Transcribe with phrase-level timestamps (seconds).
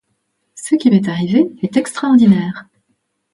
[0.55, 2.67] Ce qui m’est arrivé est extraordinaire.